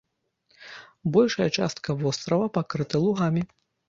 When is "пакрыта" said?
2.57-3.03